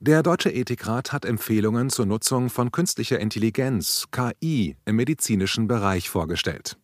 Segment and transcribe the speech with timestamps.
[0.00, 6.78] Der Deutsche Ethikrat hat Empfehlungen zur Nutzung von künstlicher Intelligenz (KI) im medizinischen Bereich vorgestellt.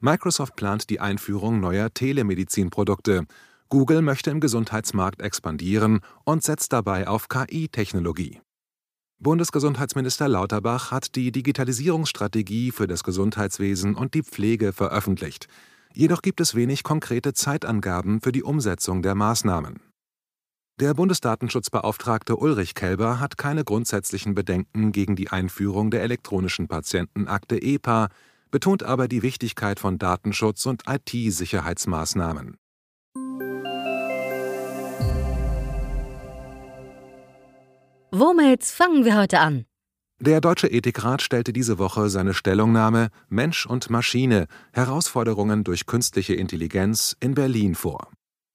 [0.00, 3.26] Microsoft plant die Einführung neuer Telemedizinprodukte.
[3.68, 8.40] Google möchte im Gesundheitsmarkt expandieren und setzt dabei auf KI-Technologie.
[9.20, 15.46] Bundesgesundheitsminister Lauterbach hat die Digitalisierungsstrategie für das Gesundheitswesen und die Pflege veröffentlicht.
[15.94, 19.85] Jedoch gibt es wenig konkrete Zeitangaben für die Umsetzung der Maßnahmen.
[20.78, 28.10] Der Bundesdatenschutzbeauftragte Ulrich Kelber hat keine grundsätzlichen Bedenken gegen die Einführung der elektronischen Patientenakte EPA,
[28.50, 32.58] betont aber die Wichtigkeit von Datenschutz und IT-Sicherheitsmaßnahmen.
[38.10, 39.64] Womit fangen wir heute an?
[40.20, 47.16] Der Deutsche Ethikrat stellte diese Woche seine Stellungnahme Mensch und Maschine Herausforderungen durch künstliche Intelligenz
[47.18, 48.10] in Berlin vor.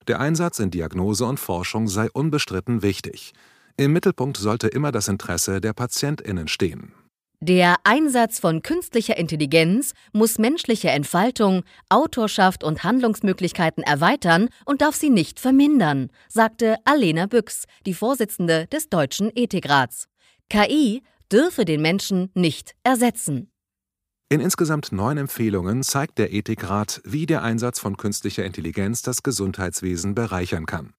[0.08, 3.32] Der Einsatz in Diagnose und Forschung sei unbestritten wichtig.
[3.76, 6.92] Im Mittelpunkt sollte immer das Interesse der Patientinnen stehen.
[7.40, 15.10] Der Einsatz von künstlicher Intelligenz muss menschliche Entfaltung, Autorschaft und Handlungsmöglichkeiten erweitern und darf sie
[15.10, 20.06] nicht vermindern, sagte Alena Büchs, die Vorsitzende des Deutschen Ethikrats.
[20.50, 23.51] KI dürfe den Menschen nicht ersetzen.
[24.32, 30.14] In insgesamt neun Empfehlungen zeigt der Ethikrat, wie der Einsatz von künstlicher Intelligenz das Gesundheitswesen
[30.14, 30.94] bereichern kann.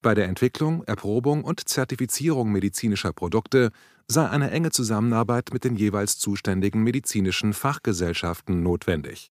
[0.00, 3.72] Bei der Entwicklung, Erprobung und Zertifizierung medizinischer Produkte
[4.06, 9.28] sei eine enge Zusammenarbeit mit den jeweils zuständigen medizinischen Fachgesellschaften notwendig.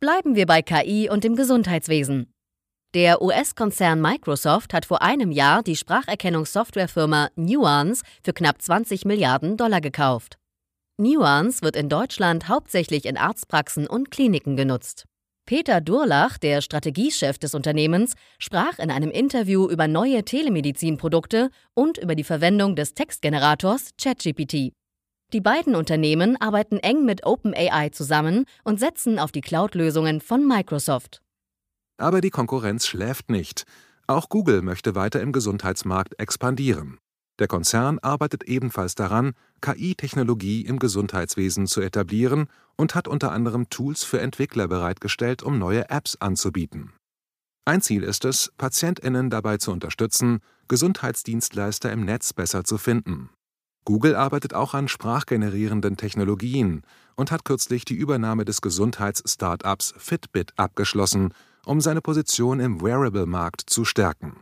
[0.00, 2.32] Bleiben wir bei KI und dem Gesundheitswesen.
[2.94, 9.82] Der US-Konzern Microsoft hat vor einem Jahr die Spracherkennungssoftwarefirma Nuance für knapp 20 Milliarden Dollar
[9.82, 10.38] gekauft.
[10.98, 15.04] Nuance wird in Deutschland hauptsächlich in Arztpraxen und Kliniken genutzt.
[15.44, 22.14] Peter Durlach, der Strategiechef des Unternehmens, sprach in einem Interview über neue Telemedizinprodukte und über
[22.14, 24.72] die Verwendung des Textgenerators ChatGPT.
[25.34, 31.20] Die beiden Unternehmen arbeiten eng mit OpenAI zusammen und setzen auf die Cloud-Lösungen von Microsoft.
[31.98, 33.64] Aber die Konkurrenz schläft nicht.
[34.06, 36.98] Auch Google möchte weiter im Gesundheitsmarkt expandieren.
[37.38, 44.04] Der Konzern arbeitet ebenfalls daran, KI-Technologie im Gesundheitswesen zu etablieren und hat unter anderem Tools
[44.04, 46.92] für Entwickler bereitgestellt, um neue Apps anzubieten.
[47.66, 50.38] Ein Ziel ist es, Patientinnen dabei zu unterstützen,
[50.68, 53.28] Gesundheitsdienstleister im Netz besser zu finden.
[53.84, 56.82] Google arbeitet auch an sprachgenerierenden Technologien
[57.16, 63.84] und hat kürzlich die Übernahme des Gesundheits-Startups Fitbit abgeschlossen, um seine Position im Wearable-Markt zu
[63.84, 64.40] stärken.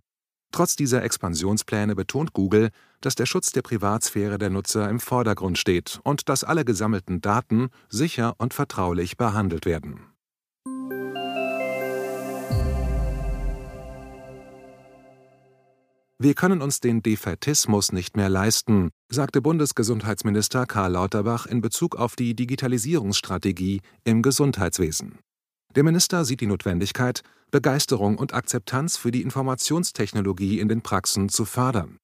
[0.55, 2.71] Trotz dieser Expansionspläne betont Google,
[3.01, 7.71] dass der Schutz der Privatsphäre der Nutzer im Vordergrund steht und dass alle gesammelten Daten
[7.89, 10.07] sicher und vertraulich behandelt werden.
[16.21, 22.15] Wir können uns den Defätismus nicht mehr leisten, sagte Bundesgesundheitsminister Karl Lauterbach in Bezug auf
[22.15, 25.19] die Digitalisierungsstrategie im Gesundheitswesen.
[25.75, 31.45] Der Minister sieht die Notwendigkeit, Begeisterung und Akzeptanz für die Informationstechnologie in den Praxen zu
[31.45, 31.99] fördern.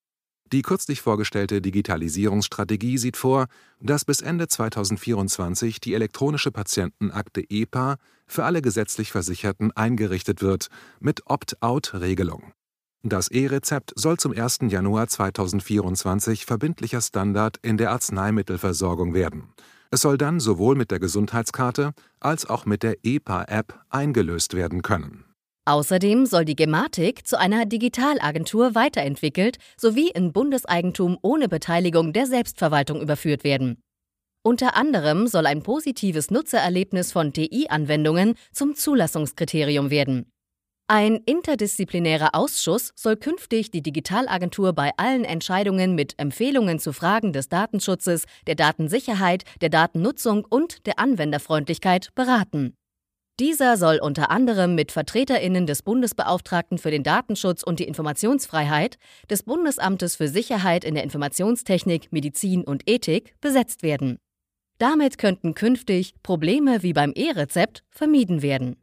[0.52, 3.46] Die kürzlich vorgestellte Digitalisierungsstrategie sieht vor,
[3.80, 10.66] dass bis Ende 2024 die elektronische Patientenakte EPA für alle gesetzlich Versicherten eingerichtet wird,
[10.98, 12.52] mit Opt-out-Regelung.
[13.04, 14.58] Das E-Rezept soll zum 1.
[14.68, 19.44] Januar 2024 verbindlicher Standard in der Arzneimittelversorgung werden.
[19.92, 25.24] Es soll dann sowohl mit der Gesundheitskarte als auch mit der EPA-App eingelöst werden können.
[25.66, 33.02] Außerdem soll die Gematik zu einer Digitalagentur weiterentwickelt sowie in Bundeseigentum ohne Beteiligung der Selbstverwaltung
[33.02, 33.82] überführt werden.
[34.42, 40.29] Unter anderem soll ein positives Nutzererlebnis von TI-Anwendungen zum Zulassungskriterium werden.
[40.92, 47.48] Ein interdisziplinärer Ausschuss soll künftig die Digitalagentur bei allen Entscheidungen mit Empfehlungen zu Fragen des
[47.48, 52.74] Datenschutzes, der Datensicherheit, der Datennutzung und der Anwenderfreundlichkeit beraten.
[53.38, 58.98] Dieser soll unter anderem mit Vertreterinnen des Bundesbeauftragten für den Datenschutz und die Informationsfreiheit,
[59.30, 64.18] des Bundesamtes für Sicherheit in der Informationstechnik, Medizin und Ethik besetzt werden.
[64.78, 68.82] Damit könnten künftig Probleme wie beim E-Rezept vermieden werden.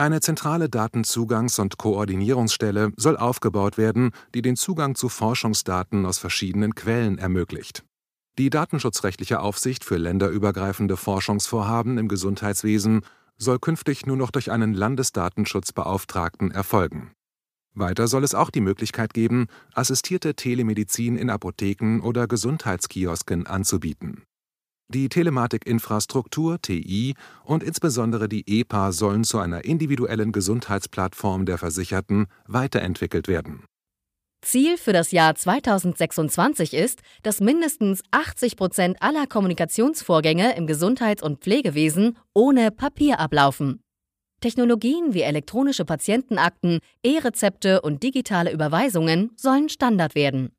[0.00, 6.74] Eine zentrale Datenzugangs- und Koordinierungsstelle soll aufgebaut werden, die den Zugang zu Forschungsdaten aus verschiedenen
[6.74, 7.84] Quellen ermöglicht.
[8.38, 13.02] Die datenschutzrechtliche Aufsicht für länderübergreifende Forschungsvorhaben im Gesundheitswesen
[13.36, 17.12] soll künftig nur noch durch einen Landesdatenschutzbeauftragten erfolgen.
[17.74, 24.22] Weiter soll es auch die Möglichkeit geben, assistierte Telemedizin in Apotheken oder Gesundheitskiosken anzubieten.
[24.92, 27.14] Die Telematikinfrastruktur TI
[27.44, 33.62] und insbesondere die EPA sollen zu einer individuellen Gesundheitsplattform der Versicherten weiterentwickelt werden
[34.42, 41.40] Ziel für das Jahr 2026 ist, dass mindestens 80 Prozent aller Kommunikationsvorgänge im Gesundheits- und
[41.40, 43.80] Pflegewesen ohne Papier ablaufen.
[44.40, 50.52] Technologien wie elektronische Patientenakten, E-Rezepte und digitale Überweisungen sollen Standard werden.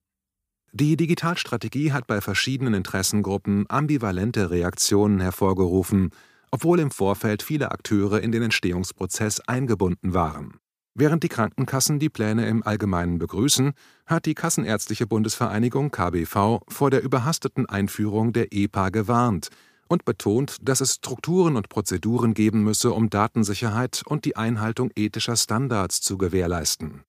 [0.74, 6.12] Die Digitalstrategie hat bei verschiedenen Interessengruppen ambivalente Reaktionen hervorgerufen,
[6.52, 10.62] obwohl im Vorfeld viele Akteure in den Entstehungsprozess eingebunden waren
[10.94, 13.72] Während die Krankenkassen die Pläne im Allgemeinen begrüßen,
[14.06, 19.48] hat die Kassenärztliche Bundesvereinigung KBV vor der überhasteten Einführung der EPA gewarnt
[19.88, 25.38] und betont, dass es Strukturen und Prozeduren geben müsse, um Datensicherheit und die Einhaltung ethischer
[25.38, 27.04] Standards zu gewährleisten.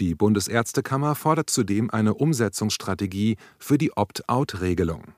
[0.00, 5.14] Die Bundesärztekammer fordert zudem eine Umsetzungsstrategie für die Opt-out-Regelung.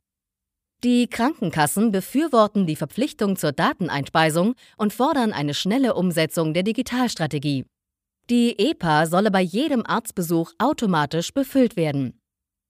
[0.84, 7.64] Die Krankenkassen befürworten die Verpflichtung zur Dateneinspeisung und fordern eine schnelle Umsetzung der Digitalstrategie.
[8.28, 12.20] Die EPA solle bei jedem Arztbesuch automatisch befüllt werden.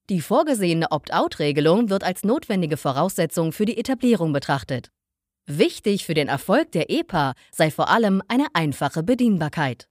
[0.09, 4.93] Die vorgesehene Opt-out-Regelung wird als notwendige Voraussetzung für die Etablierung betrachtet.
[5.47, 9.88] Wichtig für den Erfolg der EPA sei vor allem eine einfache Bedienbarkeit.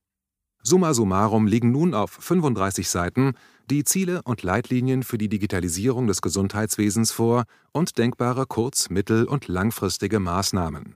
[0.67, 3.33] Summa summarum liegen nun auf 35 Seiten
[3.69, 9.47] die Ziele und Leitlinien für die Digitalisierung des Gesundheitswesens vor und denkbare kurz-, mittel- und
[9.47, 10.95] langfristige Maßnahmen.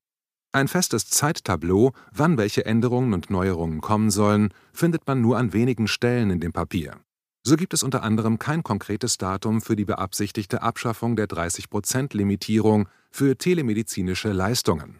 [0.53, 5.87] Ein festes Zeittableau, wann welche Änderungen und Neuerungen kommen sollen, findet man nur an wenigen
[5.87, 6.97] Stellen in dem Papier.
[7.43, 13.37] So gibt es unter anderem kein konkretes Datum für die beabsichtigte Abschaffung der 30-Prozent-Limitierung für
[13.37, 14.99] telemedizinische Leistungen.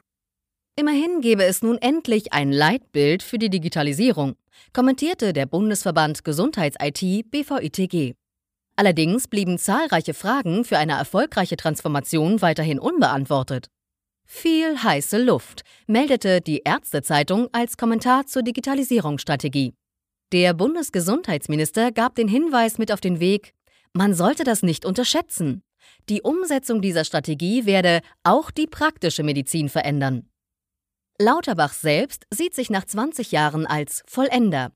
[0.79, 4.37] Immerhin gebe es nun endlich ein Leitbild für die Digitalisierung,
[4.71, 8.13] kommentierte der Bundesverband Gesundheits-IT BVITG.
[8.77, 13.67] Allerdings blieben zahlreiche Fragen für eine erfolgreiche Transformation weiterhin unbeantwortet.
[14.25, 19.73] Viel heiße Luft, meldete die Ärztezeitung als Kommentar zur Digitalisierungsstrategie.
[20.31, 23.51] Der Bundesgesundheitsminister gab den Hinweis mit auf den Weg,
[23.91, 25.61] man sollte das nicht unterschätzen.
[26.07, 30.28] Die Umsetzung dieser Strategie werde auch die praktische Medizin verändern.
[31.21, 34.71] Lauterbach selbst sieht sich nach 20 Jahren als Vollender.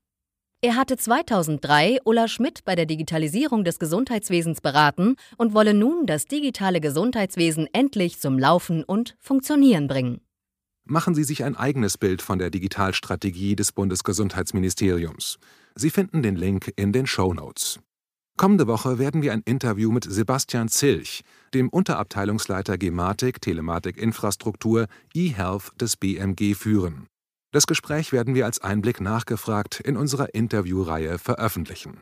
[0.60, 6.26] Er hatte 2003 Ulla Schmidt bei der Digitalisierung des Gesundheitswesens beraten und wolle nun das
[6.26, 10.20] digitale Gesundheitswesen endlich zum Laufen und Funktionieren bringen.
[10.84, 15.38] Machen Sie sich ein eigenes Bild von der Digitalstrategie des Bundesgesundheitsministeriums.
[15.74, 17.80] Sie finden den Link in den Show Notes.
[18.36, 21.22] Kommende Woche werden wir ein Interview mit Sebastian Zilch,
[21.54, 27.06] dem Unterabteilungsleiter Gematik, Telematik, Infrastruktur, eHealth des BMG führen.
[27.52, 32.00] Das Gespräch werden wir als Einblick nachgefragt in unserer Interviewreihe veröffentlichen.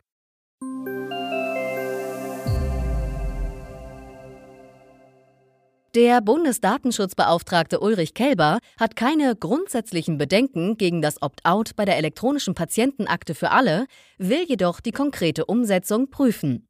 [5.95, 13.35] Der Bundesdatenschutzbeauftragte Ulrich Kelber hat keine grundsätzlichen Bedenken gegen das Opt-out bei der elektronischen Patientenakte
[13.35, 13.85] für alle,
[14.17, 16.67] will jedoch die konkrete Umsetzung prüfen.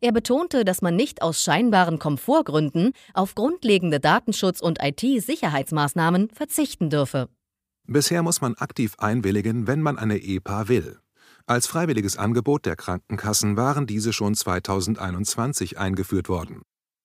[0.00, 7.28] Er betonte, dass man nicht aus scheinbaren Komfortgründen auf grundlegende Datenschutz- und IT-Sicherheitsmaßnahmen verzichten dürfe.
[7.88, 11.00] Bisher muss man aktiv einwilligen, wenn man eine EPA will.
[11.44, 16.62] Als freiwilliges Angebot der Krankenkassen waren diese schon 2021 eingeführt worden.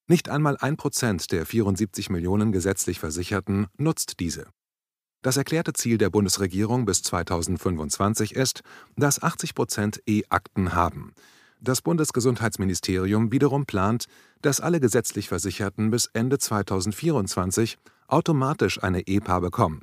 [0.07, 4.47] Nicht einmal ein Prozent der 74 Millionen gesetzlich Versicherten nutzt diese.
[5.21, 8.61] Das erklärte Ziel der Bundesregierung bis 2025 ist,
[8.95, 11.13] dass 80 Prozent E-Akten haben.
[11.59, 14.05] Das Bundesgesundheitsministerium wiederum plant,
[14.41, 19.81] dass alle gesetzlich Versicherten bis Ende 2024 automatisch eine EPA bekommen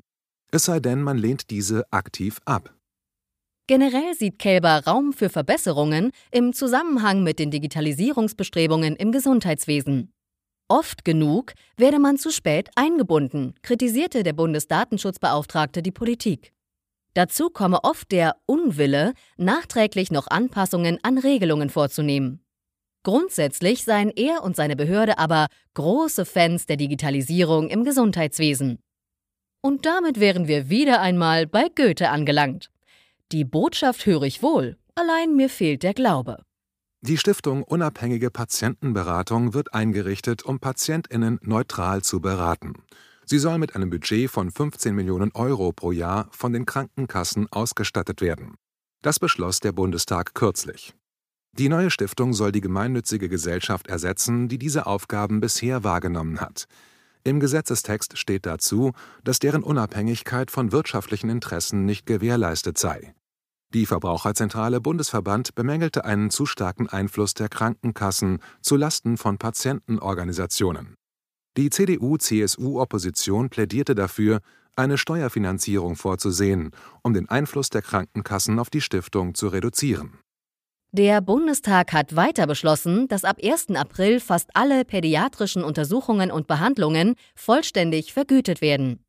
[0.54, 2.74] es sei denn, man lehnt diese aktiv ab.
[3.68, 10.12] Generell sieht Kelber Raum für Verbesserungen im Zusammenhang mit den Digitalisierungsbestrebungen im Gesundheitswesen.
[10.68, 16.52] Oft genug werde man zu spät eingebunden, kritisierte der Bundesdatenschutzbeauftragte die Politik.
[17.14, 22.42] Dazu komme oft der Unwille, nachträglich noch Anpassungen an Regelungen vorzunehmen.
[23.04, 28.78] Grundsätzlich seien er und seine Behörde aber große Fans der Digitalisierung im Gesundheitswesen.
[29.60, 32.70] Und damit wären wir wieder einmal bei Goethe angelangt.
[33.32, 36.42] Die Botschaft höre ich wohl, allein mir fehlt der Glaube.
[37.00, 42.74] Die Stiftung Unabhängige Patientenberatung wird eingerichtet, um Patientinnen neutral zu beraten.
[43.24, 48.20] Sie soll mit einem Budget von 15 Millionen Euro pro Jahr von den Krankenkassen ausgestattet
[48.20, 48.56] werden.
[49.00, 50.94] Das beschloss der Bundestag kürzlich.
[51.56, 56.66] Die neue Stiftung soll die gemeinnützige Gesellschaft ersetzen, die diese Aufgaben bisher wahrgenommen hat.
[57.24, 58.92] Im Gesetzestext steht dazu,
[59.24, 63.14] dass deren Unabhängigkeit von wirtschaftlichen Interessen nicht gewährleistet sei.
[63.74, 70.94] Die Verbraucherzentrale Bundesverband bemängelte einen zu starken Einfluss der Krankenkassen zu Lasten von Patientenorganisationen.
[71.56, 74.40] Die CDU-CSU-Opposition plädierte dafür,
[74.76, 80.18] eine Steuerfinanzierung vorzusehen, um den Einfluss der Krankenkassen auf die Stiftung zu reduzieren.
[80.94, 83.70] Der Bundestag hat weiter beschlossen, dass ab 1.
[83.70, 89.01] April fast alle pädiatrischen Untersuchungen und Behandlungen vollständig vergütet werden.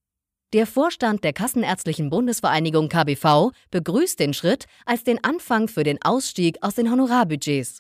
[0.54, 6.58] Der Vorstand der Kassenärztlichen Bundesvereinigung KBV begrüßt den Schritt als den Anfang für den Ausstieg
[6.62, 7.80] aus den Honorarbudgets.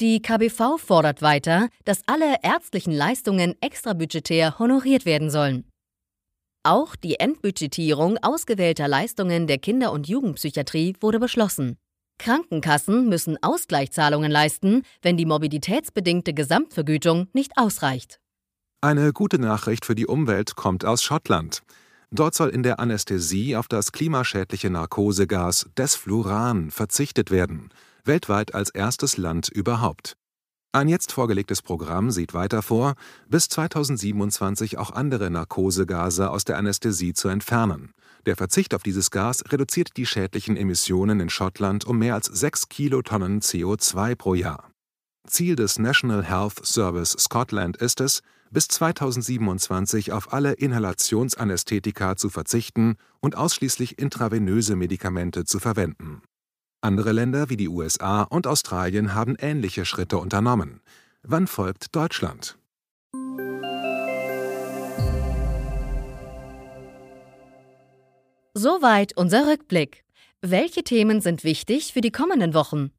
[0.00, 5.68] Die KBV fordert weiter, dass alle ärztlichen Leistungen extrabudgetär honoriert werden sollen.
[6.62, 11.76] Auch die Endbudgetierung ausgewählter Leistungen der Kinder- und Jugendpsychiatrie wurde beschlossen.
[12.18, 18.18] Krankenkassen müssen Ausgleichszahlungen leisten, wenn die morbiditätsbedingte Gesamtvergütung nicht ausreicht.
[18.80, 21.62] Eine gute Nachricht für die Umwelt kommt aus Schottland.
[22.10, 27.70] Dort soll in der Anästhesie auf das klimaschädliche Narkosegas Desfluran verzichtet werden
[28.08, 30.16] weltweit als erstes Land überhaupt.
[30.72, 32.94] Ein jetzt vorgelegtes Programm sieht weiter vor,
[33.28, 37.92] bis 2027 auch andere Narkosegase aus der Anästhesie zu entfernen.
[38.26, 42.68] Der Verzicht auf dieses Gas reduziert die schädlichen Emissionen in Schottland um mehr als 6
[42.68, 44.70] Kilotonnen CO2 pro Jahr.
[45.26, 52.96] Ziel des National Health Service Scotland ist es, bis 2027 auf alle Inhalationsanästhetika zu verzichten
[53.20, 56.22] und ausschließlich intravenöse Medikamente zu verwenden
[56.80, 60.80] andere Länder wie die USA und Australien haben ähnliche Schritte unternommen.
[61.22, 62.56] Wann folgt Deutschland?
[68.54, 70.04] Soweit unser Rückblick.
[70.40, 72.92] Welche Themen sind wichtig für die kommenden Wochen?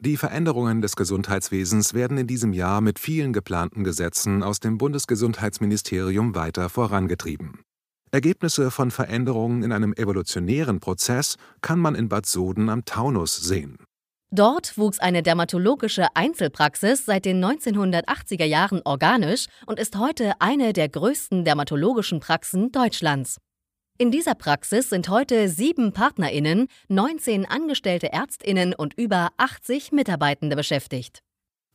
[0.00, 6.34] Die Veränderungen des Gesundheitswesens werden in diesem Jahr mit vielen geplanten Gesetzen aus dem Bundesgesundheitsministerium
[6.34, 7.62] weiter vorangetrieben.
[8.10, 13.78] Ergebnisse von Veränderungen in einem evolutionären Prozess kann man in Bad Soden am Taunus sehen.
[14.30, 20.88] Dort wuchs eine dermatologische Einzelpraxis seit den 1980er Jahren organisch und ist heute eine der
[20.88, 23.38] größten dermatologischen Praxen Deutschlands.
[23.96, 31.22] In dieser Praxis sind heute sieben PartnerInnen, 19 angestellte ÄrztInnen und über 80 Mitarbeitende beschäftigt.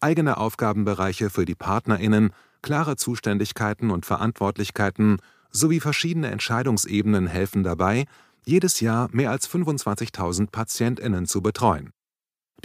[0.01, 8.03] Eigene Aufgabenbereiche für die PartnerInnen, klare Zuständigkeiten und Verantwortlichkeiten sowie verschiedene Entscheidungsebenen helfen dabei,
[8.43, 11.91] jedes Jahr mehr als 25.000 PatientInnen zu betreuen.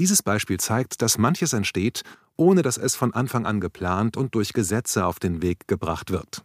[0.01, 2.03] Dieses Beispiel zeigt, dass manches entsteht,
[2.37, 6.45] ohne dass es von Anfang an geplant und durch Gesetze auf den Weg gebracht wird.